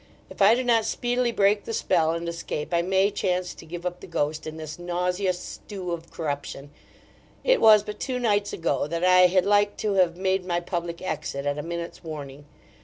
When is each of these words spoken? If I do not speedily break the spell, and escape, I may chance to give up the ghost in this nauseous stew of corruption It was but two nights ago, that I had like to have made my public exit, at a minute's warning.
If 0.31 0.41
I 0.41 0.55
do 0.55 0.63
not 0.63 0.85
speedily 0.85 1.31
break 1.31 1.65
the 1.65 1.73
spell, 1.75 2.09
and 2.13 2.27
escape, 2.27 2.73
I 2.73 2.81
may 2.81 3.11
chance 3.11 3.53
to 3.53 3.67
give 3.67 3.85
up 3.85 3.99
the 3.99 4.07
ghost 4.07 4.47
in 4.47 4.57
this 4.57 4.79
nauseous 4.79 5.37
stew 5.37 5.91
of 5.91 6.09
corruption 6.11 6.71
It 7.43 7.61
was 7.61 7.83
but 7.83 7.99
two 7.99 8.17
nights 8.17 8.51
ago, 8.51 8.87
that 8.87 9.03
I 9.03 9.27
had 9.27 9.45
like 9.45 9.77
to 9.77 9.93
have 9.97 10.17
made 10.17 10.43
my 10.43 10.59
public 10.59 11.03
exit, 11.03 11.45
at 11.45 11.59
a 11.59 11.61
minute's 11.61 12.03
warning. 12.03 12.45